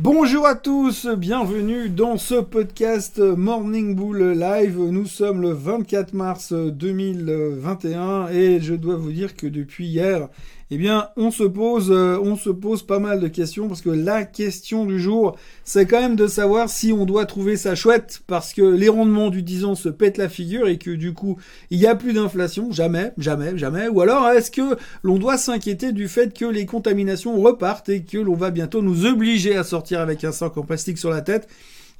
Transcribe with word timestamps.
Bonjour 0.00 0.44
à 0.44 0.56
tous, 0.56 1.06
bienvenue 1.06 1.88
dans 1.88 2.18
ce 2.18 2.34
podcast 2.34 3.20
Morning 3.20 3.94
Bull 3.94 4.32
Live. 4.32 4.76
Nous 4.76 5.06
sommes 5.06 5.40
le 5.40 5.52
24 5.52 6.14
mars 6.14 6.52
2021 6.52 8.26
et 8.30 8.58
je 8.60 8.74
dois 8.74 8.96
vous 8.96 9.12
dire 9.12 9.36
que 9.36 9.46
depuis 9.46 9.86
hier, 9.86 10.28
eh 10.70 10.78
bien, 10.78 11.08
on 11.16 11.30
se 11.30 11.44
pose, 11.44 11.90
euh, 11.90 12.18
on 12.22 12.36
se 12.36 12.48
pose 12.48 12.82
pas 12.82 12.98
mal 12.98 13.20
de 13.20 13.28
questions 13.28 13.68
parce 13.68 13.82
que 13.82 13.90
la 13.90 14.24
question 14.24 14.86
du 14.86 14.98
jour, 14.98 15.36
c'est 15.62 15.84
quand 15.84 16.00
même 16.00 16.16
de 16.16 16.26
savoir 16.26 16.70
si 16.70 16.92
on 16.92 17.04
doit 17.04 17.26
trouver 17.26 17.56
ça 17.56 17.74
chouette 17.74 18.22
parce 18.26 18.54
que 18.54 18.62
les 18.62 18.88
rendements 18.88 19.28
du 19.28 19.42
10 19.42 19.66
ans 19.66 19.74
se 19.74 19.90
pètent 19.90 20.16
la 20.16 20.28
figure 20.28 20.66
et 20.66 20.78
que 20.78 20.90
du 20.90 21.12
coup, 21.12 21.36
il 21.70 21.78
n'y 21.78 21.86
a 21.86 21.94
plus 21.94 22.14
d'inflation, 22.14 22.72
jamais, 22.72 23.12
jamais, 23.18 23.58
jamais. 23.58 23.88
Ou 23.88 24.00
alors, 24.00 24.26
est-ce 24.28 24.50
que 24.50 24.76
l'on 25.02 25.18
doit 25.18 25.36
s'inquiéter 25.36 25.92
du 25.92 26.08
fait 26.08 26.36
que 26.36 26.46
les 26.46 26.64
contaminations 26.64 27.40
repartent 27.40 27.90
et 27.90 28.02
que 28.02 28.18
l'on 28.18 28.34
va 28.34 28.50
bientôt 28.50 28.80
nous 28.80 29.04
obliger 29.04 29.56
à 29.56 29.64
sortir 29.64 30.00
avec 30.00 30.24
un 30.24 30.32
sac 30.32 30.56
en 30.56 30.62
plastique 30.62 30.98
sur 30.98 31.10
la 31.10 31.20
tête 31.20 31.46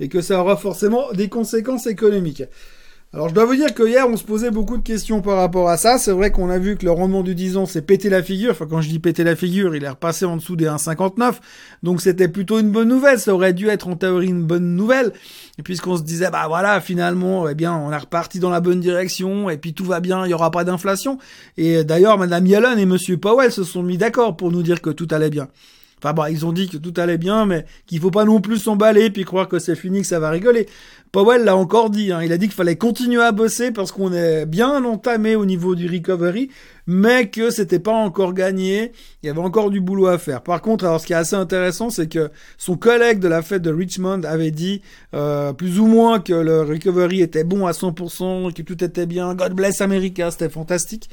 et 0.01 0.09
que 0.09 0.23
ça 0.23 0.41
aura 0.41 0.57
forcément 0.57 1.13
des 1.13 1.29
conséquences 1.29 1.87
économiques? 1.87 2.45
Alors 3.15 3.29
je 3.29 3.35
dois 3.35 3.45
vous 3.45 3.55
dire 3.55 3.73
que 3.75 3.85
hier 3.85 4.09
on 4.09 4.17
se 4.17 4.25
posait 4.25 4.51
beaucoup 4.51 4.77
de 4.77 4.83
questions 4.83 5.23
par 5.23 5.37
rapport 5.37 5.69
à 5.69 5.77
ça. 5.77 5.99
C'est 5.99 6.11
vrai 6.11 6.33
qu'on 6.33 6.51
a 6.51 6.59
vu 6.59 6.77
que 6.77 6.85
le 6.85 6.91
rendement 6.91 7.23
du 7.23 7.37
10 7.37 7.57
ans 7.59 7.65
s'est 7.65 7.81
pété 7.81 8.11
la 8.11 8.25
figure. 8.25 8.51
Enfin 8.51 8.67
quand 8.69 8.81
je 8.81 8.89
dis 8.89 8.99
pété 8.99 9.23
la 9.23 9.37
figure, 9.37 9.77
il 9.77 9.85
est 9.85 9.89
repassé 9.89 10.25
en 10.25 10.37
dessous 10.37 10.57
des 10.57 10.65
1,59. 10.65 11.35
Donc 11.85 12.01
c'était 12.01 12.27
plutôt 12.27 12.59
une 12.59 12.73
bonne 12.73 12.89
nouvelle. 12.89 13.21
Ça 13.21 13.33
aurait 13.33 13.53
dû 13.53 13.69
être 13.69 13.87
en 13.87 13.95
théorie 13.95 14.27
une 14.27 14.43
bonne 14.43 14.75
nouvelle. 14.75 15.13
Et 15.61 15.63
puisqu'on 15.63 15.97
se 15.97 16.03
disait 16.03 16.29
bah 16.29 16.47
voilà 16.49 16.81
finalement 16.81 17.49
eh 17.49 17.55
bien 17.55 17.73
on 17.73 17.93
est 17.93 17.97
reparti 17.97 18.41
dans 18.41 18.51
la 18.51 18.59
bonne 18.59 18.81
direction 18.81 19.49
et 19.49 19.59
puis 19.59 19.75
tout 19.75 19.85
va 19.85 20.01
bien, 20.01 20.27
il 20.27 20.31
y 20.31 20.35
aura 20.35 20.51
pas 20.51 20.65
d'inflation. 20.65 21.19
Et 21.57 21.85
d'ailleurs 21.85 22.19
Madame 22.19 22.45
Yellen 22.49 22.81
et 22.81 22.87
Monsieur 22.87 23.17
Powell 23.17 23.53
se 23.53 23.63
sont 23.63 23.85
mis 23.85 23.97
d'accord 23.97 24.37
pour 24.37 24.51
nous 24.51 24.65
dire 24.65 24.83
que 24.83 24.91
tout 24.91 25.07
allait 25.13 25.31
bien. 25.31 25.47
Enfin 26.05 26.13
bon, 26.13 26.27
ils 26.27 26.45
ont 26.45 26.53
dit 26.53 26.69
que 26.69 26.77
tout 26.77 26.93
allait 26.99 27.17
bien, 27.17 27.47
mais 27.47 27.65
qu'il 27.87 27.99
faut 27.99 28.11
pas 28.11 28.27
non 28.27 28.43
plus 28.43 28.59
s'emballer 28.59 29.09
puis 29.09 29.25
croire 29.25 29.49
que 29.49 29.59
c'est 29.59 29.75
fini, 29.75 30.03
que 30.03 30.07
ça 30.07 30.21
va 30.21 30.29
rigoler. 30.29 30.67
Powell 31.13 31.45
l'a 31.45 31.57
encore 31.57 31.89
dit, 31.89 32.13
hein, 32.13 32.21
il 32.23 32.31
a 32.31 32.37
dit 32.37 32.47
qu'il 32.47 32.55
fallait 32.55 32.77
continuer 32.77 33.23
à 33.23 33.33
bosser 33.33 33.71
parce 33.71 33.91
qu'on 33.91 34.13
est 34.13 34.45
bien 34.45 34.85
entamé 34.85 35.35
au 35.35 35.47
niveau 35.47 35.75
du 35.75 35.89
recovery, 35.89 36.51
mais 36.87 37.31
que 37.31 37.49
c'était 37.49 37.79
pas 37.79 37.95
encore 37.95 38.35
gagné, 38.35 38.93
il 39.23 39.29
y 39.29 39.31
avait 39.31 39.41
encore 39.41 39.71
du 39.71 39.81
boulot 39.81 40.09
à 40.09 40.19
faire. 40.19 40.43
Par 40.43 40.61
contre, 40.61 40.85
alors 40.85 41.01
ce 41.01 41.07
qui 41.07 41.15
est 41.15 41.17
assez 41.17 41.37
intéressant, 41.37 41.89
c'est 41.89 42.09
que 42.09 42.31
son 42.59 42.77
collègue 42.77 43.19
de 43.19 43.29
la 43.29 43.41
fête 43.41 43.63
de 43.63 43.73
Richmond 43.73 44.25
avait 44.25 44.51
dit 44.51 44.83
euh, 45.15 45.55
plus 45.55 45.81
ou 45.81 45.87
moins 45.87 46.21
que 46.21 46.35
le 46.35 46.63
recovery 46.63 47.23
était 47.23 47.45
bon 47.45 47.67
à 47.67 47.71
100%, 47.71 48.53
que 48.53 48.61
tout 48.61 48.85
était 48.85 49.07
bien, 49.07 49.35
God 49.35 49.55
bless 49.55 49.81
America, 49.81 50.31
c'était 50.31 50.51
fantastique. 50.51 51.09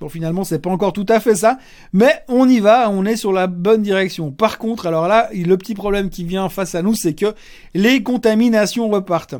Bon, 0.00 0.08
finalement, 0.08 0.44
c'est 0.44 0.60
pas 0.60 0.70
encore 0.70 0.94
tout 0.94 1.04
à 1.10 1.20
fait 1.20 1.34
ça, 1.34 1.58
mais 1.92 2.24
on 2.28 2.48
y 2.48 2.58
va, 2.58 2.88
on 2.88 3.04
est 3.04 3.16
sur 3.16 3.32
la 3.32 3.46
bonne 3.46 3.82
direction. 3.82 4.30
Par 4.32 4.56
contre, 4.56 4.86
alors 4.86 5.06
là, 5.06 5.28
le 5.32 5.56
petit 5.58 5.74
problème 5.74 6.08
qui 6.08 6.24
vient 6.24 6.48
face 6.48 6.74
à 6.74 6.80
nous, 6.80 6.94
c'est 6.94 7.12
que 7.12 7.34
les 7.74 8.02
contaminations 8.02 8.88
repartent. 8.88 9.34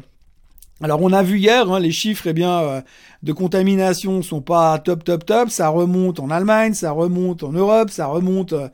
Alors 0.83 1.03
on 1.03 1.13
a 1.13 1.23
vu 1.23 1.39
hier, 1.39 1.71
hein, 1.71 1.79
les 1.79 1.93
chiffres 1.93 2.27
eh 2.27 2.33
bien, 2.33 2.61
euh, 2.61 2.81
de 3.23 3.33
contamination 3.33 4.23
sont 4.23 4.41
pas 4.41 4.79
top 4.79 5.05
top 5.05 5.27
top, 5.27 5.51
ça 5.51 5.69
remonte 5.69 6.21
en 6.21 6.31
Allemagne, 6.31 6.73
ça 6.73 6.93
remonte 6.93 7.43
en 7.43 7.53
Europe, 7.53 7.91
ça 7.91 8.07
remonte 8.07 8.55
euh, 8.55 8.69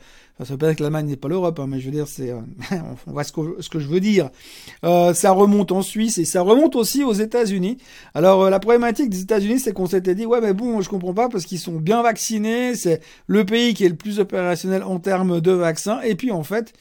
ça 0.44 0.52
veut 0.52 0.58
pas 0.58 0.66
dire 0.66 0.76
que 0.76 0.82
l'Allemagne 0.82 1.06
n'est 1.06 1.16
pas 1.16 1.28
l'Europe, 1.28 1.58
hein, 1.58 1.66
mais 1.66 1.80
je 1.80 1.86
veux 1.86 1.92
dire, 1.92 2.06
c'est, 2.06 2.30
euh, 2.30 2.40
on 3.06 3.12
voit 3.12 3.24
ce 3.24 3.32
que, 3.32 3.40
ce 3.60 3.70
que 3.70 3.78
je 3.78 3.88
veux 3.88 4.00
dire. 4.00 4.28
Euh, 4.84 5.14
ça 5.14 5.30
remonte 5.30 5.72
en 5.72 5.80
Suisse 5.80 6.18
et 6.18 6.26
ça 6.26 6.42
remonte 6.42 6.76
aussi 6.76 7.02
aux 7.04 7.14
États-Unis. 7.14 7.78
Alors 8.12 8.44
euh, 8.44 8.50
la 8.50 8.60
problématique 8.60 9.08
des 9.08 9.22
États-Unis, 9.22 9.60
c'est 9.60 9.72
qu'on 9.72 9.86
s'était 9.86 10.14
dit, 10.14 10.26
ouais, 10.26 10.42
mais 10.42 10.52
bon, 10.52 10.82
je 10.82 10.90
comprends 10.90 11.14
pas 11.14 11.30
parce 11.30 11.46
qu'ils 11.46 11.58
sont 11.58 11.76
bien 11.76 12.02
vaccinés, 12.02 12.74
c'est 12.74 13.00
le 13.26 13.46
pays 13.46 13.72
qui 13.72 13.86
est 13.86 13.88
le 13.88 13.96
plus 13.96 14.20
opérationnel 14.20 14.82
en 14.82 14.98
termes 14.98 15.40
de 15.40 15.52
vaccins. 15.52 16.02
Et 16.02 16.16
puis 16.16 16.30
en 16.30 16.42
fait, 16.42 16.74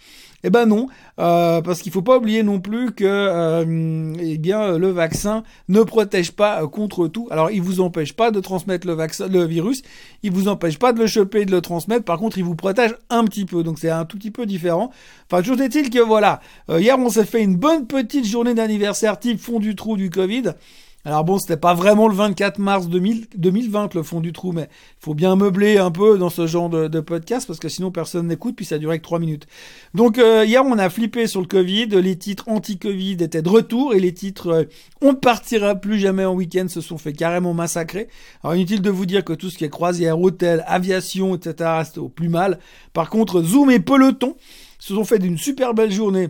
eh 0.46 0.52
ben 0.52 0.68
non, 0.68 0.86
euh, 1.20 1.60
parce 1.62 1.82
qu'il 1.82 1.92
faut 1.92 2.04
pas 2.04 2.18
oublier 2.18 2.44
non 2.44 2.60
plus 2.60 2.92
que 2.92 3.04
euh, 3.04 4.14
eh 4.20 4.38
bien 4.38 4.78
le 4.78 4.92
vaccin 4.92 5.42
ne 5.70 5.82
protège 5.82 6.34
pas 6.34 6.62
euh, 6.62 6.68
contre 6.68 7.08
tout. 7.08 7.28
Alors 7.32 7.50
il 7.50 7.64
vous 7.64 7.82
empêche 7.82 8.14
pas 8.14 8.30
de 8.30 8.40
transmettre 8.40 8.86
le 8.86 8.94
vaccin, 8.94 9.28
le 9.28 9.44
virus, 9.46 9.82
il 10.22 10.32
vous 10.32 10.48
empêche 10.48 10.78
pas 10.78 10.94
de 10.94 11.00
le 11.00 11.08
choper 11.08 11.42
et 11.42 11.46
de 11.46 11.52
le 11.52 11.62
transmettre. 11.62 12.06
Par 12.06 12.20
contre, 12.20 12.38
il 12.38 12.44
vous 12.44 12.54
protège 12.54 12.96
un 13.10 13.24
petit 13.26 13.46
peu, 13.46 13.64
donc 13.64 13.80
c'est 13.80 13.90
un 13.90 14.06
tout 14.06 14.18
petit 14.18 14.30
peu 14.30 14.46
différent. 14.46 14.92
Enfin, 15.32 15.42
toujours 15.42 15.60
est-il 15.62 15.90
que 15.90 15.98
voilà, 16.00 16.42
hier 16.70 17.00
on 17.00 17.10
s'est 17.10 17.26
fait 17.26 17.42
une 17.42 17.56
bonne 17.56 17.88
petite 17.88 18.28
journée 18.28 18.54
d'anniversaire 18.54 19.20
type 19.20 19.40
fond 19.40 19.60
du 19.60 19.76
trou 19.76 19.98
du 19.98 20.12
Covid. 20.12 20.52
Alors 21.08 21.24
bon, 21.24 21.38
c'était 21.38 21.56
pas 21.56 21.76
vraiment 21.76 22.08
le 22.08 22.16
24 22.16 22.58
mars 22.58 22.88
2020 22.88 23.94
le 23.94 24.02
fond 24.02 24.22
du 24.22 24.34
trou, 24.34 24.52
mais 24.54 24.64
il 24.64 25.04
faut 25.04 25.14
bien 25.14 25.36
meubler 25.36 25.78
un 25.78 25.92
peu 25.92 26.18
dans 26.18 26.32
ce 26.32 26.48
genre 26.48 26.68
de, 26.68 27.00
podcast 27.00 27.46
parce 27.46 27.60
que 27.60 27.70
sinon 27.70 27.92
personne 27.92 28.26
n'écoute 28.26 28.56
puis 28.56 28.66
ça 28.66 28.80
durait 28.80 28.98
que 28.98 29.04
3 29.04 29.20
minutes. 29.20 29.46
Donc 29.94 30.18
euh, 30.18 30.44
hier 30.46 30.66
on 30.66 30.80
a 30.80 30.90
flippé 30.90 31.28
sur 31.28 31.42
le 31.42 31.46
Covid, 31.46 31.88
les 31.88 32.16
titres 32.18 32.46
anti-Covid 32.48 33.18
étaient 33.20 33.44
de 33.44 33.50
retour 33.50 33.94
et 33.94 34.00
les 34.00 34.14
titres 34.16 34.48
euh, 34.48 34.64
on 35.02 35.10
ne 35.10 35.18
partira 35.18 35.76
plus 35.76 36.00
jamais 36.00 36.26
en 36.26 36.34
week-end 36.34 36.68
se 36.68 36.82
sont 36.82 36.98
fait 36.98 37.14
carrément 37.14 37.54
massacrer. 37.54 38.08
Alors 38.44 38.56
inutile 38.56 38.82
de 38.82 38.90
vous 38.90 39.06
dire 39.06 39.24
que 39.24 39.34
tout 39.34 39.52
ce 39.52 39.60
qui 39.60 39.66
est 39.66 39.70
croisière, 39.70 40.20
hôtel, 40.20 40.64
aviation, 40.66 41.36
etc. 41.36 41.82
c'était 41.86 42.00
au 42.00 42.10
plus 42.10 42.30
mal. 42.30 42.58
Par 42.94 43.12
contre 43.12 43.44
Zoom 43.44 43.70
et 43.70 43.80
Peloton 43.80 44.36
se 44.80 44.96
sont 44.96 45.06
fait 45.06 45.20
d'une 45.20 45.38
super 45.38 45.76
belle 45.76 45.92
journée 45.92 46.30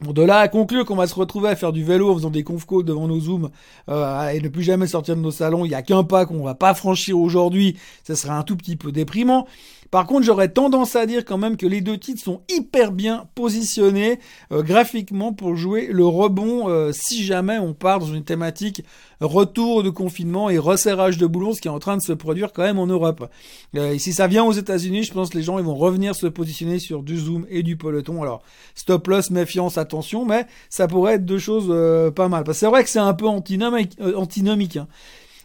Bon, 0.00 0.12
de 0.12 0.20
là 0.20 0.40
à 0.40 0.48
conclure 0.48 0.84
qu'on 0.84 0.94
va 0.94 1.06
se 1.06 1.14
retrouver 1.14 1.48
à 1.48 1.56
faire 1.56 1.72
du 1.72 1.82
vélo 1.82 2.10
en 2.10 2.14
faisant 2.14 2.28
des 2.28 2.44
conf 2.44 2.66
calls 2.66 2.84
devant 2.84 3.08
nos 3.08 3.18
zooms 3.18 3.48
euh, 3.88 4.28
et 4.28 4.40
ne 4.40 4.48
plus 4.48 4.62
jamais 4.62 4.86
sortir 4.86 5.16
de 5.16 5.22
nos 5.22 5.30
salons, 5.30 5.64
il 5.64 5.70
y 5.70 5.74
a 5.74 5.80
qu'un 5.80 6.04
pas 6.04 6.26
qu'on 6.26 6.42
va 6.42 6.54
pas 6.54 6.74
franchir 6.74 7.18
aujourd'hui, 7.18 7.78
ça 8.04 8.14
sera 8.14 8.36
un 8.36 8.42
tout 8.42 8.56
petit 8.56 8.76
peu 8.76 8.92
déprimant. 8.92 9.46
Par 9.90 10.06
contre, 10.06 10.24
j'aurais 10.24 10.48
tendance 10.48 10.96
à 10.96 11.06
dire 11.06 11.24
quand 11.24 11.38
même 11.38 11.56
que 11.56 11.66
les 11.66 11.80
deux 11.80 11.98
titres 11.98 12.22
sont 12.22 12.42
hyper 12.48 12.92
bien 12.92 13.28
positionnés 13.34 14.18
euh, 14.52 14.62
graphiquement 14.62 15.32
pour 15.32 15.56
jouer 15.56 15.88
le 15.90 16.04
rebond 16.04 16.68
euh, 16.68 16.90
si 16.92 17.24
jamais 17.24 17.58
on 17.58 17.72
part 17.72 18.00
dans 18.00 18.06
une 18.06 18.24
thématique 18.24 18.82
retour 19.20 19.82
de 19.82 19.90
confinement 19.90 20.50
et 20.50 20.58
resserrage 20.58 21.18
de 21.18 21.26
boulons, 21.26 21.54
ce 21.54 21.60
qui 21.60 21.68
est 21.68 21.70
en 21.70 21.78
train 21.78 21.96
de 21.96 22.02
se 22.02 22.12
produire 22.12 22.52
quand 22.52 22.62
même 22.62 22.78
en 22.78 22.86
Europe. 22.86 23.30
Euh, 23.76 23.92
et 23.92 23.98
si 23.98 24.12
ça 24.12 24.26
vient 24.26 24.44
aux 24.44 24.52
États-Unis, 24.52 25.04
je 25.04 25.12
pense 25.12 25.30
que 25.30 25.38
les 25.38 25.44
gens 25.44 25.60
vont 25.62 25.74
revenir 25.74 26.14
se 26.14 26.26
positionner 26.26 26.78
sur 26.78 27.02
du 27.02 27.18
zoom 27.18 27.46
et 27.48 27.62
du 27.62 27.76
peloton. 27.76 28.22
Alors 28.22 28.42
stop 28.74 29.06
loss, 29.06 29.30
méfiance, 29.30 29.78
attention, 29.78 30.24
mais 30.24 30.46
ça 30.68 30.88
pourrait 30.88 31.14
être 31.14 31.24
deux 31.24 31.38
choses 31.38 32.12
pas 32.14 32.28
mal. 32.28 32.44
Parce 32.44 32.58
que 32.58 32.60
c'est 32.60 32.70
vrai 32.70 32.84
que 32.84 32.90
c'est 32.90 32.98
un 32.98 33.14
peu 33.14 33.26
antinomique. 33.26 33.98
antinomique 34.00 34.76
hein. 34.76 34.88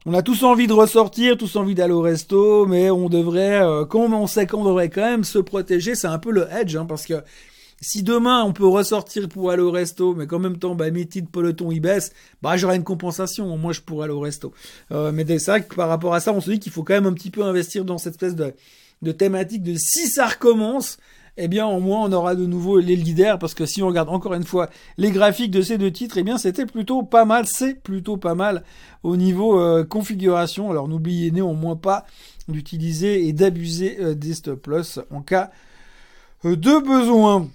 On 0.07 0.15
a 0.15 0.23
tous 0.23 0.41
envie 0.41 0.65
de 0.65 0.73
ressortir, 0.73 1.37
tous 1.37 1.55
envie 1.57 1.75
d'aller 1.75 1.93
au 1.93 2.01
resto, 2.01 2.65
mais 2.65 2.89
on 2.89 3.07
devrait, 3.07 3.61
euh, 3.61 3.85
on 3.93 4.25
sait 4.25 4.47
qu'on 4.47 4.63
devrait 4.63 4.89
quand 4.89 5.01
même 5.01 5.23
se 5.23 5.37
protéger, 5.37 5.93
c'est 5.93 6.07
un 6.07 6.17
peu 6.17 6.31
le 6.31 6.47
edge, 6.51 6.75
hein, 6.75 6.87
parce 6.87 7.05
que 7.05 7.21
si 7.81 8.01
demain 8.01 8.43
on 8.43 8.51
peut 8.51 8.65
ressortir 8.65 9.29
pour 9.29 9.51
aller 9.51 9.61
au 9.61 9.69
resto, 9.69 10.15
mais 10.15 10.25
qu'en 10.25 10.39
même 10.39 10.57
temps 10.57 10.73
bah, 10.73 10.89
mes 10.89 11.05
titres 11.05 11.29
peloton 11.31 11.71
ils 11.71 11.81
baissent, 11.81 12.13
bah 12.41 12.57
j'aurai 12.57 12.77
une 12.77 12.83
compensation, 12.83 13.55
moi 13.57 13.73
je 13.73 13.81
pourrais 13.81 14.05
aller 14.05 14.13
au 14.13 14.21
resto. 14.21 14.53
Euh, 14.91 15.11
mais 15.11 15.23
c'est 15.37 15.51
vrai 15.51 15.63
que 15.63 15.75
par 15.75 15.87
rapport 15.87 16.15
à 16.15 16.19
ça, 16.19 16.33
on 16.33 16.41
se 16.41 16.49
dit 16.49 16.59
qu'il 16.59 16.71
faut 16.71 16.83
quand 16.83 16.95
même 16.95 17.05
un 17.05 17.13
petit 17.13 17.29
peu 17.29 17.43
investir 17.43 17.85
dans 17.85 17.99
cette 17.99 18.13
espèce 18.13 18.35
de, 18.35 18.55
de 19.03 19.11
thématique 19.11 19.61
de 19.61 19.75
si 19.77 20.07
ça 20.07 20.25
recommence, 20.25 20.97
eh 21.37 21.47
bien 21.47 21.65
au 21.67 21.79
moins 21.79 22.03
on 22.03 22.11
aura 22.11 22.35
de 22.35 22.45
nouveau 22.45 22.79
les 22.79 22.95
leaders 22.95 23.39
parce 23.39 23.53
que 23.53 23.65
si 23.65 23.81
on 23.81 23.87
regarde 23.87 24.09
encore 24.09 24.33
une 24.33 24.43
fois 24.43 24.69
les 24.97 25.11
graphiques 25.11 25.51
de 25.51 25.61
ces 25.61 25.77
deux 25.77 25.91
titres, 25.91 26.17
eh 26.17 26.23
bien 26.23 26.37
c'était 26.37 26.65
plutôt 26.65 27.03
pas 27.03 27.25
mal, 27.25 27.45
c'est 27.47 27.75
plutôt 27.75 28.17
pas 28.17 28.35
mal 28.35 28.63
au 29.03 29.15
niveau 29.15 29.59
euh, 29.59 29.83
configuration. 29.83 30.69
Alors 30.69 30.87
n'oubliez 30.87 31.31
néanmoins 31.31 31.75
pas 31.75 32.05
d'utiliser 32.47 33.27
et 33.27 33.33
d'abuser 33.33 33.97
euh, 33.99 34.13
des 34.13 34.33
stop 34.33 34.67
loss 34.67 34.99
en 35.09 35.21
cas 35.21 35.51
euh, 36.45 36.55
de 36.55 36.79
besoin. 36.85 37.47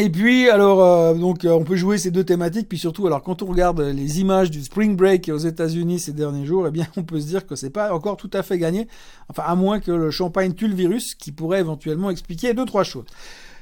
Et 0.00 0.10
puis, 0.10 0.48
alors, 0.48 0.80
euh, 0.80 1.14
donc, 1.14 1.44
euh, 1.44 1.50
on 1.50 1.64
peut 1.64 1.74
jouer 1.74 1.98
ces 1.98 2.12
deux 2.12 2.22
thématiques. 2.22 2.68
Puis 2.68 2.78
surtout, 2.78 3.08
alors, 3.08 3.20
quand 3.20 3.42
on 3.42 3.46
regarde 3.46 3.80
les 3.80 4.20
images 4.20 4.48
du 4.48 4.62
Spring 4.62 4.94
Break 4.94 5.28
aux 5.28 5.38
États-Unis 5.38 5.98
ces 5.98 6.12
derniers 6.12 6.46
jours, 6.46 6.68
eh 6.68 6.70
bien, 6.70 6.86
on 6.96 7.02
peut 7.02 7.20
se 7.20 7.26
dire 7.26 7.44
que 7.44 7.56
c'est 7.56 7.70
pas 7.70 7.92
encore 7.92 8.16
tout 8.16 8.30
à 8.32 8.44
fait 8.44 8.58
gagné. 8.58 8.86
Enfin, 9.28 9.42
à 9.44 9.56
moins 9.56 9.80
que 9.80 9.90
le 9.90 10.12
champagne 10.12 10.54
tue 10.54 10.68
le 10.68 10.76
virus, 10.76 11.16
qui 11.16 11.32
pourrait 11.32 11.58
éventuellement 11.58 12.10
expliquer 12.10 12.54
deux, 12.54 12.64
trois 12.64 12.84
choses. 12.84 13.06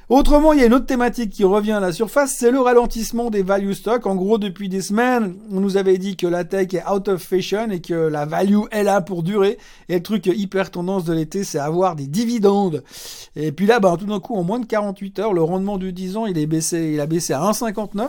Autrement, 0.09 0.53
il 0.53 0.61
y 0.61 0.63
a 0.63 0.67
une 0.67 0.73
autre 0.73 0.85
thématique 0.85 1.31
qui 1.31 1.43
revient 1.43 1.73
à 1.73 1.81
la 1.81 1.91
surface, 1.91 2.33
c'est 2.37 2.49
le 2.49 2.61
ralentissement 2.61 3.29
des 3.29 3.41
value 3.41 3.73
stocks. 3.73 4.05
En 4.05 4.15
gros, 4.15 4.37
depuis 4.37 4.69
des 4.69 4.81
semaines, 4.81 5.35
on 5.51 5.59
nous 5.59 5.75
avait 5.75 5.97
dit 5.97 6.15
que 6.15 6.27
la 6.27 6.45
tech 6.45 6.73
est 6.73 6.89
out 6.89 7.09
of 7.09 7.21
fashion 7.21 7.69
et 7.71 7.81
que 7.81 7.93
la 7.93 8.25
value 8.25 8.61
est 8.71 8.83
là 8.83 9.01
pour 9.01 9.21
durer. 9.21 9.57
Et 9.89 9.95
le 9.95 10.03
truc 10.03 10.27
hyper 10.27 10.71
tendance 10.71 11.03
de 11.03 11.11
l'été, 11.11 11.43
c'est 11.43 11.59
avoir 11.59 11.97
des 11.97 12.07
dividendes. 12.07 12.85
Et 13.35 13.51
puis 13.51 13.65
là, 13.65 13.81
ben, 13.81 13.97
tout 13.97 14.05
d'un 14.05 14.21
coup, 14.21 14.35
en 14.35 14.43
moins 14.43 14.59
de 14.59 14.65
48 14.65 15.19
heures, 15.19 15.33
le 15.33 15.43
rendement 15.43 15.77
du 15.77 15.91
10 15.91 16.15
ans, 16.15 16.25
il 16.25 16.37
est 16.37 16.47
baissé, 16.47 16.91
il 16.93 17.01
a 17.01 17.05
baissé 17.05 17.33
à 17.33 17.41
1,59 17.41 18.03
euh, 18.03 18.07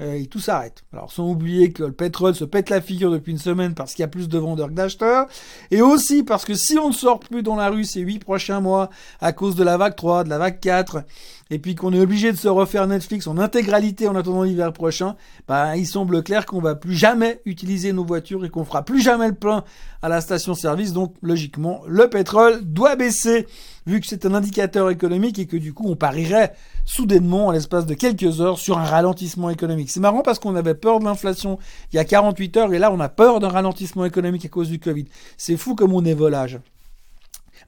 et 0.00 0.26
tout 0.26 0.40
s'arrête. 0.40 0.84
Alors 0.92 1.10
sans 1.10 1.28
oublier 1.28 1.72
que 1.72 1.82
le 1.82 1.92
pétrole 1.92 2.34
se 2.34 2.44
pète 2.44 2.70
la 2.70 2.80
figure 2.80 3.10
depuis 3.10 3.32
une 3.32 3.38
semaine 3.38 3.74
parce 3.74 3.94
qu'il 3.94 4.02
y 4.02 4.04
a 4.04 4.08
plus 4.08 4.28
de 4.28 4.38
vendeurs 4.38 4.68
que 4.68 4.74
d'acheteurs, 4.74 5.26
et 5.70 5.82
aussi 5.82 6.22
parce 6.22 6.44
que 6.44 6.54
si 6.54 6.78
on 6.78 6.88
ne 6.88 6.94
sort 6.94 7.20
plus 7.20 7.42
dans 7.42 7.56
la 7.56 7.68
rue 7.68 7.84
ces 7.84 8.00
huit 8.00 8.18
prochains 8.20 8.60
mois 8.60 8.90
à 9.20 9.32
cause 9.32 9.56
de 9.56 9.64
la 9.64 9.76
vague 9.76 9.96
3, 9.96 10.24
de 10.24 10.28
la 10.28 10.38
vague 10.38 10.60
4, 10.60 11.02
et 11.50 11.58
puis 11.58 11.74
qu'on 11.74 11.92
est 11.92 12.00
obligé 12.00 12.30
de 12.32 12.36
se 12.36 12.48
refaire 12.48 12.86
Netflix 12.86 13.26
en 13.26 13.38
intégralité 13.38 14.08
en 14.08 14.16
attendant 14.16 14.42
l'hiver 14.42 14.72
prochain, 14.72 15.16
bah, 15.46 15.76
il 15.76 15.86
semble 15.86 16.22
clair 16.22 16.46
qu'on 16.46 16.60
va 16.60 16.74
plus 16.74 16.94
jamais 16.94 17.40
utiliser 17.46 17.92
nos 17.92 18.04
voitures 18.04 18.44
et 18.44 18.50
qu'on 18.50 18.64
fera 18.64 18.84
plus 18.84 19.00
jamais 19.00 19.28
le 19.28 19.34
plein 19.34 19.64
à 20.02 20.08
la 20.08 20.20
station-service. 20.20 20.92
Donc, 20.92 21.14
logiquement, 21.22 21.82
le 21.86 22.08
pétrole 22.10 22.60
doit 22.62 22.96
baisser, 22.96 23.46
vu 23.86 24.00
que 24.00 24.06
c'est 24.06 24.26
un 24.26 24.34
indicateur 24.34 24.90
économique 24.90 25.38
et 25.38 25.46
que 25.46 25.56
du 25.56 25.72
coup, 25.72 25.86
on 25.88 25.96
parierait 25.96 26.54
soudainement, 26.84 27.46
en 27.46 27.50
l'espace 27.50 27.86
de 27.86 27.94
quelques 27.94 28.40
heures, 28.40 28.58
sur 28.58 28.78
un 28.78 28.84
ralentissement 28.84 29.50
économique. 29.50 29.90
C'est 29.90 30.00
marrant 30.00 30.22
parce 30.22 30.38
qu'on 30.38 30.56
avait 30.56 30.74
peur 30.74 31.00
de 31.00 31.04
l'inflation 31.04 31.58
il 31.92 31.96
y 31.96 31.98
a 31.98 32.04
48 32.04 32.56
heures 32.58 32.74
et 32.74 32.78
là, 32.78 32.92
on 32.92 33.00
a 33.00 33.08
peur 33.08 33.40
d'un 33.40 33.48
ralentissement 33.48 34.04
économique 34.04 34.44
à 34.44 34.48
cause 34.48 34.68
du 34.68 34.78
Covid. 34.78 35.06
C'est 35.36 35.56
fou 35.56 35.74
comme 35.74 35.94
on 35.94 36.04
est 36.04 36.14
volage. 36.14 36.60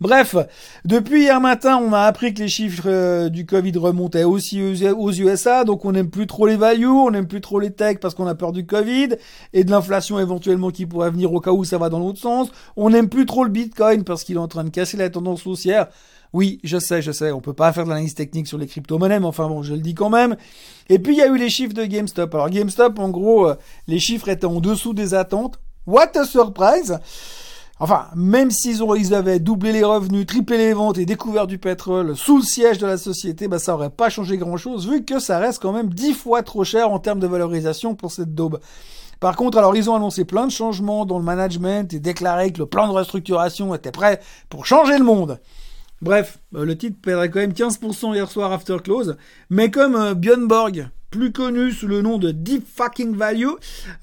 Bref, 0.00 0.34
depuis 0.86 1.24
hier 1.24 1.42
matin, 1.42 1.76
on 1.76 1.92
a 1.92 2.00
appris 2.00 2.32
que 2.32 2.40
les 2.40 2.48
chiffres 2.48 2.84
euh, 2.86 3.28
du 3.28 3.44
Covid 3.44 3.76
remontaient 3.76 4.24
aussi 4.24 4.62
aux 4.62 5.12
USA, 5.12 5.64
donc 5.64 5.84
on 5.84 5.92
n'aime 5.92 6.08
plus 6.08 6.26
trop 6.26 6.46
les 6.46 6.56
values, 6.56 6.86
on 6.86 7.10
n'aime 7.10 7.26
plus 7.26 7.42
trop 7.42 7.60
les 7.60 7.70
techs 7.70 8.00
parce 8.00 8.14
qu'on 8.14 8.26
a 8.26 8.34
peur 8.34 8.52
du 8.52 8.64
Covid 8.64 9.08
et 9.52 9.62
de 9.62 9.70
l'inflation 9.70 10.18
éventuellement 10.18 10.70
qui 10.70 10.86
pourrait 10.86 11.10
venir 11.10 11.30
au 11.34 11.40
cas 11.40 11.50
où 11.50 11.64
ça 11.64 11.76
va 11.76 11.90
dans 11.90 11.98
l'autre 11.98 12.18
sens. 12.18 12.48
On 12.78 12.88
n'aime 12.88 13.10
plus 13.10 13.26
trop 13.26 13.44
le 13.44 13.50
Bitcoin 13.50 14.04
parce 14.04 14.24
qu'il 14.24 14.36
est 14.36 14.40
en 14.40 14.48
train 14.48 14.64
de 14.64 14.70
casser 14.70 14.96
la 14.96 15.10
tendance 15.10 15.46
haussière. 15.46 15.88
Oui, 16.32 16.60
je 16.64 16.78
sais, 16.78 17.02
je 17.02 17.12
sais, 17.12 17.30
on 17.30 17.42
peut 17.42 17.52
pas 17.52 17.70
faire 17.74 17.84
de 17.84 17.90
l'analyse 17.90 18.14
technique 18.14 18.46
sur 18.46 18.56
les 18.56 18.66
crypto-monnaies, 18.66 19.20
mais 19.20 19.26
enfin 19.26 19.48
bon, 19.48 19.62
je 19.62 19.74
le 19.74 19.80
dis 19.80 19.94
quand 19.94 20.10
même. 20.10 20.36
Et 20.88 20.98
puis 20.98 21.12
il 21.12 21.18
y 21.18 21.22
a 21.22 21.26
eu 21.26 21.36
les 21.36 21.50
chiffres 21.50 21.74
de 21.74 21.84
GameStop. 21.84 22.34
Alors 22.34 22.48
GameStop, 22.48 22.98
en 22.98 23.10
gros, 23.10 23.50
euh, 23.50 23.56
les 23.86 23.98
chiffres 23.98 24.30
étaient 24.30 24.46
en 24.46 24.60
dessous 24.60 24.94
des 24.94 25.12
attentes. 25.12 25.60
What 25.86 26.16
a 26.16 26.24
surprise! 26.24 26.98
Enfin, 27.82 28.08
même 28.14 28.50
s'ils 28.50 29.14
avaient 29.14 29.40
doublé 29.40 29.72
les 29.72 29.84
revenus, 29.84 30.26
triplé 30.26 30.58
les 30.58 30.74
ventes 30.74 30.98
et 30.98 31.06
découvert 31.06 31.46
du 31.46 31.56
pétrole 31.56 32.14
sous 32.14 32.36
le 32.36 32.42
siège 32.42 32.76
de 32.76 32.86
la 32.86 32.98
société, 32.98 33.48
bah, 33.48 33.58
ça 33.58 33.74
aurait 33.74 33.88
pas 33.88 34.10
changé 34.10 34.36
grand 34.36 34.58
chose, 34.58 34.86
vu 34.86 35.02
que 35.02 35.18
ça 35.18 35.38
reste 35.38 35.62
quand 35.62 35.72
même 35.72 35.88
dix 35.88 36.12
fois 36.12 36.42
trop 36.42 36.62
cher 36.62 36.92
en 36.92 36.98
termes 36.98 37.20
de 37.20 37.26
valorisation 37.26 37.94
pour 37.94 38.12
cette 38.12 38.34
daube. 38.34 38.60
Par 39.18 39.34
contre, 39.34 39.56
alors 39.56 39.74
ils 39.74 39.88
ont 39.88 39.94
annoncé 39.94 40.26
plein 40.26 40.46
de 40.46 40.52
changements 40.52 41.06
dans 41.06 41.18
le 41.18 41.24
management 41.24 41.92
et 41.94 42.00
déclaré 42.00 42.52
que 42.52 42.58
le 42.58 42.66
plan 42.66 42.86
de 42.86 42.92
restructuration 42.92 43.74
était 43.74 43.92
prêt 43.92 44.20
pour 44.50 44.66
changer 44.66 44.98
le 44.98 45.04
monde. 45.04 45.40
Bref, 46.02 46.38
euh, 46.54 46.66
le 46.66 46.76
titre 46.76 46.96
perdrait 47.00 47.30
quand 47.30 47.40
même 47.40 47.52
15% 47.52 48.14
hier 48.14 48.30
soir 48.30 48.52
after 48.52 48.76
close, 48.84 49.16
mais 49.48 49.70
comme 49.70 49.96
euh, 49.96 50.14
Björn 50.14 50.46
Borg, 50.46 50.88
plus 51.10 51.32
connu 51.32 51.72
sous 51.72 51.86
le 51.86 52.02
nom 52.02 52.18
de 52.18 52.30
Deep 52.30 52.64
Fucking 52.74 53.16
Value, 53.16 53.48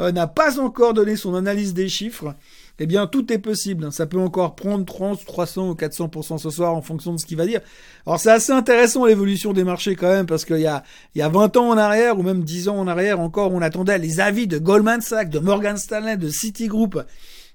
euh, 0.01 0.11
n'a 0.11 0.27
pas 0.27 0.59
encore 0.59 0.93
donné 0.93 1.15
son 1.15 1.35
analyse 1.35 1.73
des 1.73 1.89
chiffres, 1.89 2.35
eh 2.79 2.85
bien, 2.85 3.07
tout 3.07 3.31
est 3.33 3.39
possible. 3.39 3.91
Ça 3.91 4.05
peut 4.05 4.19
encore 4.19 4.55
prendre 4.55 4.85
30, 4.85 5.25
300 5.25 5.69
ou 5.69 5.73
400% 5.73 6.37
ce 6.37 6.49
soir 6.49 6.75
en 6.75 6.81
fonction 6.81 7.13
de 7.13 7.19
ce 7.19 7.25
qu'il 7.25 7.37
va 7.37 7.45
dire. 7.45 7.61
Alors, 8.05 8.19
c'est 8.19 8.31
assez 8.31 8.51
intéressant 8.51 9.05
l'évolution 9.05 9.53
des 9.53 9.63
marchés 9.63 9.95
quand 9.95 10.09
même, 10.09 10.25
parce 10.25 10.45
qu'il 10.45 10.59
y 10.59 10.67
a, 10.67 10.83
il 11.15 11.19
y 11.19 11.21
a 11.21 11.29
20 11.29 11.57
ans 11.57 11.69
en 11.69 11.77
arrière, 11.77 12.19
ou 12.19 12.23
même 12.23 12.43
10 12.43 12.69
ans 12.69 12.77
en 12.77 12.87
arrière 12.87 13.19
encore, 13.19 13.53
on 13.53 13.61
attendait 13.61 13.97
les 13.97 14.19
avis 14.19 14.47
de 14.47 14.59
Goldman 14.59 15.01
Sachs, 15.01 15.29
de 15.29 15.39
Morgan 15.39 15.77
Stanley, 15.77 16.17
de 16.17 16.29
Citigroup. 16.29 17.01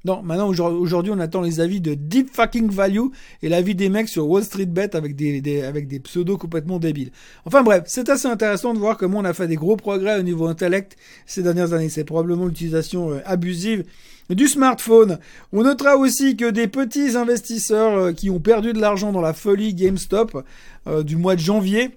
Non, 0.04 0.20
maintenant 0.22 0.48
aujourd'hui 0.48 1.12
on 1.14 1.20
attend 1.20 1.42
les 1.42 1.60
avis 1.60 1.80
de 1.80 1.94
Deep 1.94 2.28
Fucking 2.34 2.68
Value 2.70 3.06
et 3.40 3.48
l'avis 3.48 3.76
des 3.76 3.88
mecs 3.88 4.08
sur 4.08 4.28
Wall 4.28 4.42
Street 4.42 4.66
Bet 4.66 4.96
avec 4.96 5.14
des, 5.14 5.62
avec 5.62 5.86
des 5.86 6.00
pseudos 6.00 6.36
complètement 6.36 6.80
débiles. 6.80 7.12
Enfin 7.44 7.62
bref, 7.62 7.84
c'est 7.86 8.08
assez 8.08 8.26
intéressant 8.26 8.74
de 8.74 8.80
voir 8.80 8.96
comment 8.96 9.18
on 9.18 9.24
a 9.24 9.32
fait 9.32 9.46
des 9.46 9.54
gros 9.54 9.76
progrès 9.76 10.18
au 10.18 10.22
niveau 10.22 10.48
intellect 10.48 10.96
ces 11.24 11.44
dernières 11.44 11.72
années. 11.72 11.88
C'est 11.88 12.02
probablement 12.02 12.46
l'utilisation 12.46 13.12
euh, 13.12 13.20
abusive 13.24 13.84
du 14.30 14.48
smartphone. 14.48 15.18
On 15.52 15.62
notera 15.62 15.96
aussi 15.96 16.36
que 16.36 16.50
des 16.50 16.68
petits 16.68 17.16
investisseurs 17.16 17.96
euh, 17.96 18.12
qui 18.12 18.30
ont 18.30 18.40
perdu 18.40 18.72
de 18.72 18.80
l'argent 18.80 19.12
dans 19.12 19.20
la 19.20 19.32
folie 19.32 19.74
GameStop 19.74 20.44
euh, 20.86 21.02
du 21.02 21.16
mois 21.16 21.36
de 21.36 21.40
janvier, 21.40 21.90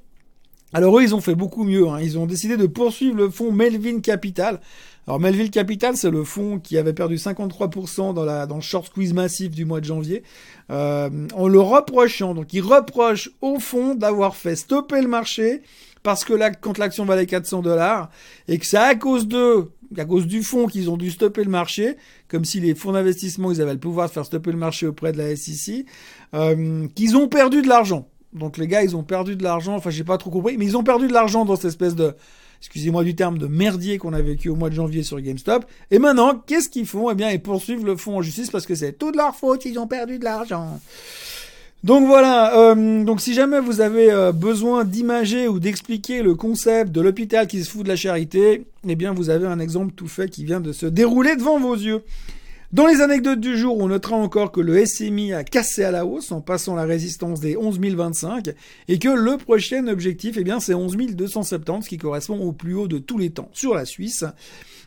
alors 0.76 1.00
eux, 1.00 1.04
ils 1.04 1.16
ont 1.16 1.22
fait 1.22 1.36
beaucoup 1.36 1.64
mieux. 1.64 1.88
Hein. 1.88 2.02
Ils 2.02 2.18
ont 2.18 2.26
décidé 2.26 2.58
de 2.58 2.68
poursuivre 2.68 3.16
le 3.16 3.30
fonds 3.30 3.54
Melvin 3.54 4.02
Capital. 4.02 4.60
Alors 5.08 5.22
Melvin 5.22 5.48
Capital, 5.48 5.96
c'est 5.96 6.10
le 6.10 6.26
fonds 6.26 6.60
qui 6.60 6.78
avait 6.78 6.92
perdu 6.92 7.16
53% 7.16 8.14
dans, 8.14 8.56
le 8.56 8.62
short 8.62 8.88
squeeze 8.88 9.14
massif 9.14 9.52
du 9.52 9.64
mois 9.64 9.80
de 9.80 9.86
janvier, 9.86 10.24
euh, 10.72 11.10
en 11.34 11.48
le 11.48 11.62
reprochant. 11.62 12.34
Donc 12.34 12.52
ils 12.52 12.62
reprochent 12.62 13.30
au 13.40 13.60
fond 13.60 13.96
d'avoir 13.96 14.36
fait 14.36 14.58
stopper 14.58 15.02
le 15.02 15.08
marché 15.08 15.62
parce 16.04 16.26
que 16.26 16.34
quand 16.60 16.78
l'action 16.78 17.06
valait 17.06 17.26
400 17.26 17.62
dollars, 17.62 18.10
et 18.48 18.60
que 18.60 18.66
c'est 18.66 18.78
à 18.78 18.96
cause 18.96 19.28
d'eux 19.28 19.72
à 19.98 20.06
cause 20.06 20.28
du 20.28 20.44
fonds 20.44 20.68
qu'ils 20.68 20.90
ont 20.90 20.98
dû 20.98 21.12
stopper 21.12 21.44
le 21.44 21.50
marché, 21.50 21.96
comme 22.28 22.46
si 22.46 22.60
les 22.60 22.76
fonds 22.76 22.94
d'investissement, 22.94 23.52
ils 23.52 23.62
avaient 23.62 23.74
le 23.74 23.80
pouvoir 23.80 24.08
de 24.08 24.14
faire 24.14 24.26
stopper 24.26 24.52
le 24.52 24.58
marché 24.58 24.88
auprès 24.88 25.12
de 25.12 25.18
la 25.18 25.36
SEC, 25.36 25.86
euh, 26.34 26.88
qu'ils 26.96 27.18
ont 27.18 27.28
perdu 27.28 27.62
de 27.62 27.68
l'argent. 27.68 28.08
Donc 28.34 28.58
les 28.58 28.68
gars, 28.68 28.84
ils 28.84 28.96
ont 28.96 29.04
perdu 29.04 29.36
de 29.36 29.44
l'argent, 29.44 29.76
enfin 29.76 29.90
j'ai 29.90 30.04
pas 30.04 30.18
trop 30.18 30.30
compris, 30.30 30.58
mais 30.58 30.66
ils 30.66 30.78
ont 30.78 30.84
perdu 30.84 31.08
de 31.08 31.14
l'argent 31.14 31.46
dans 31.46 31.56
cette 31.56 31.66
espèce 31.66 31.96
de, 31.96 32.14
excusez-moi 32.60 33.04
du 33.04 33.16
terme, 33.16 33.38
de 33.38 33.48
merdier 33.48 33.98
qu'on 33.98 34.14
a 34.14 34.22
vécu 34.22 34.50
au 34.50 34.56
mois 34.56 34.70
de 34.70 34.76
janvier 34.76 35.04
sur 35.04 35.20
GameStop. 35.22 35.66
Et 35.92 36.00
maintenant, 36.00 36.44
qu'est-ce 36.46 36.70
qu'ils 36.70 36.86
font? 36.86 37.10
Eh 37.12 37.16
bien, 37.16 37.32
ils 37.32 37.42
poursuivent 37.42 37.86
le 37.86 37.96
fonds 37.96 38.18
en 38.18 38.22
justice 38.22 38.50
parce 38.52 38.66
que 38.66 38.76
c'est 38.76 38.94
toute 38.94 39.16
leur 39.16 39.36
faute, 39.36 39.66
ils 39.66 39.80
ont 39.80 39.88
perdu 39.88 40.20
de 40.20 40.26
l'argent. 40.26 40.80
Donc 41.84 42.08
voilà, 42.08 42.58
euh, 42.58 43.04
donc 43.04 43.22
si 43.22 43.36
jamais 43.36 43.60
vous 43.60 43.80
avez 43.80 44.12
euh, 44.12 44.32
besoin 44.32 44.86
d'imager 44.86 45.48
ou 45.48 45.60
d'expliquer 45.60 46.24
le 46.24 46.34
concept 46.34 46.92
de 46.92 47.00
l'hôpital 47.00 47.46
qui 47.46 47.64
se 47.64 47.70
fout 47.70 47.84
de 47.84 47.90
la 47.90 47.96
charité, 47.96 48.66
eh 48.88 48.96
bien 48.96 49.14
vous 49.14 49.30
avez 49.30 49.46
un 49.46 49.60
exemple 49.60 49.94
tout 49.96 50.08
fait 50.08 50.30
qui 50.30 50.46
vient 50.46 50.60
de 50.60 50.72
se 50.72 50.88
dérouler 50.88 51.36
devant 51.36 51.60
vos 51.60 51.76
yeux. 51.76 52.02
Dans 52.72 52.88
les 52.88 53.02
anecdotes 53.02 53.40
du 53.40 53.56
jour, 53.56 53.78
on 53.78 53.88
notera 53.88 54.16
encore 54.16 54.52
que 54.52 54.60
le 54.60 54.84
SMI 54.84 55.32
a 55.34 55.44
cassé 55.44 55.84
à 55.84 55.92
la 55.92 56.06
hausse 56.06 56.32
en 56.32 56.42
passant 56.42 56.76
la 56.76 56.84
résistance 56.84 57.40
des 57.40 57.56
11 57.56 57.80
025 57.80 58.50
et 58.88 59.00
que 59.00 59.08
le 59.08 59.38
prochain 59.38 59.88
objectif, 59.88 60.36
eh 60.40 60.44
bien, 60.44 60.60
c'est 60.60 60.74
11 60.74 60.98
270, 61.14 61.84
ce 61.84 61.90
qui 61.90 61.98
correspond 61.98 62.40
au 62.40 62.52
plus 62.52 62.74
haut 62.74 62.88
de 62.88 62.98
tous 62.98 63.20
les 63.20 63.30
temps 63.30 63.50
sur 63.54 63.76
la 63.76 63.86
Suisse. 63.86 64.26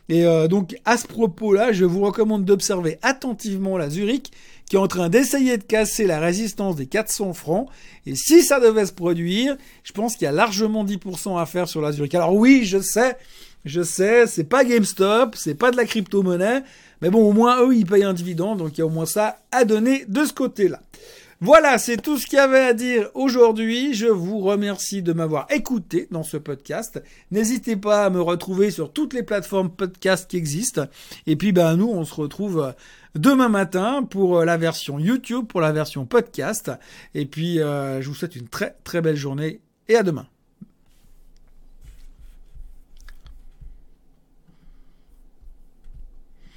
Et 0.09 0.25
euh, 0.25 0.47
donc 0.47 0.75
à 0.85 0.97
ce 0.97 1.07
propos-là, 1.07 1.71
je 1.71 1.85
vous 1.85 2.01
recommande 2.01 2.43
d'observer 2.43 2.97
attentivement 3.03 3.77
la 3.77 3.89
Zurich 3.89 4.31
qui 4.69 4.75
est 4.75 4.79
en 4.79 4.87
train 4.87 5.09
d'essayer 5.09 5.57
de 5.57 5.63
casser 5.63 6.05
la 6.05 6.19
résistance 6.19 6.75
des 6.75 6.85
400 6.85 7.33
francs. 7.33 7.67
Et 8.05 8.15
si 8.15 8.43
ça 8.43 8.59
devait 8.59 8.85
se 8.85 8.93
produire, 8.93 9.57
je 9.83 9.91
pense 9.91 10.15
qu'il 10.15 10.25
y 10.25 10.27
a 10.27 10.31
largement 10.31 10.85
10% 10.85 11.39
à 11.39 11.45
faire 11.47 11.67
sur 11.67 11.81
la 11.81 11.91
Zurich. 11.91 12.13
Alors 12.13 12.35
oui, 12.35 12.61
je 12.63 12.79
sais, 12.79 13.17
je 13.65 13.81
sais, 13.81 14.27
c'est 14.27 14.43
pas 14.43 14.63
GameStop, 14.63 15.35
c'est 15.35 15.55
pas 15.55 15.71
de 15.71 15.77
la 15.77 15.85
crypto-monnaie, 15.85 16.61
mais 17.01 17.09
bon, 17.09 17.27
au 17.27 17.33
moins 17.33 17.63
eux, 17.63 17.75
ils 17.75 17.85
payent 17.85 18.03
un 18.03 18.13
dividende, 18.13 18.59
donc 18.59 18.77
il 18.77 18.79
y 18.79 18.81
a 18.81 18.85
au 18.85 18.89
moins 18.89 19.07
ça 19.07 19.39
à 19.51 19.65
donner 19.65 20.05
de 20.07 20.23
ce 20.23 20.33
côté-là. 20.33 20.81
Voilà, 21.41 21.77
c'est 21.77 21.95
tout 21.95 22.17
ce 22.17 22.27
qu'il 22.27 22.35
y 22.35 22.41
avait 22.41 22.59
à 22.59 22.73
dire 22.73 23.09
aujourd'hui. 23.13 23.93
Je 23.93 24.07
vous 24.07 24.39
remercie 24.39 25.01
de 25.01 25.13
m'avoir 25.13 25.47
écouté 25.49 26.05
dans 26.11 26.23
ce 26.23 26.35
podcast. 26.35 27.01
N'hésitez 27.31 27.77
pas 27.77 28.03
à 28.03 28.09
me 28.09 28.19
retrouver 28.19 28.71
sur 28.71 28.91
toutes 28.91 29.13
les 29.13 29.23
plateformes 29.23 29.69
podcast 29.69 30.29
qui 30.29 30.35
existent. 30.35 30.83
Et 31.27 31.37
puis, 31.37 31.53
ben, 31.53 31.77
nous, 31.77 31.87
on 31.87 32.03
se 32.03 32.13
retrouve 32.13 32.61
euh, 32.61 32.71
demain 33.15 33.47
matin 33.47 34.03
pour 34.03 34.39
euh, 34.39 34.45
la 34.45 34.57
version 34.57 34.99
YouTube, 34.99 35.47
pour 35.47 35.61
la 35.61 35.71
version 35.71 36.05
podcast. 36.05 36.73
Et 37.15 37.25
puis, 37.25 37.61
euh, 37.61 38.01
je 38.01 38.09
vous 38.09 38.15
souhaite 38.15 38.35
une 38.35 38.49
très, 38.49 38.75
très 38.83 38.99
belle 38.99 39.15
journée 39.15 39.61
et 39.87 39.95
à 39.95 40.03
demain. 40.03 40.27